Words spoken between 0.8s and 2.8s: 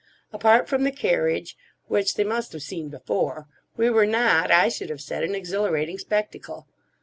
the carriage, which they must have